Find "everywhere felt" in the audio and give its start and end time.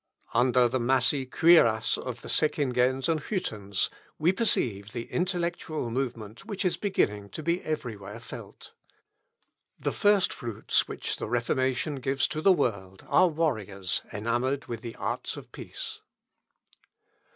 7.63-8.73